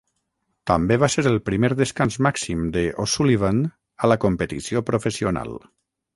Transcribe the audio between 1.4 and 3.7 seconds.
primer descans màxim de O'Sullivan